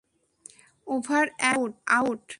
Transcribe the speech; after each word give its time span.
Over 0.87 1.25
and 1.51 1.71
out! 1.97 2.21